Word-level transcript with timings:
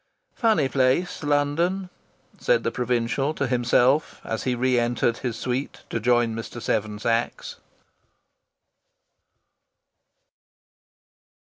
"Funny 0.33 0.67
place, 0.67 1.21
London!" 1.21 1.91
said 2.39 2.63
the 2.63 2.71
provincial 2.71 3.35
to 3.35 3.45
himself 3.45 4.19
as 4.23 4.45
he 4.45 4.55
re 4.55 4.79
entered 4.79 5.17
his 5.19 5.37
suite 5.37 5.81
to 5.91 5.97
rejoin 5.97 6.33
Mr. 6.35 6.59
Seven 6.59 6.97
Sachs. 6.97 7.57